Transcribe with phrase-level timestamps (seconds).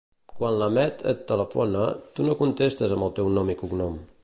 [0.37, 4.05] Quan la Mette et telefona, tu no contestes amb el teu nom i cognom.